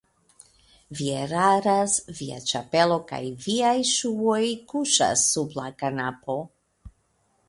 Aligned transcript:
Vi 0.99 1.09
eraras, 1.23 1.97
via 2.19 2.39
ĉapelo 2.51 2.97
kaj 3.11 3.21
viaj 3.43 3.75
ŝuoj 3.91 4.41
kuŝas 4.73 5.29
sub 5.35 5.53
la 5.61 5.67
kanapo. 5.83 6.39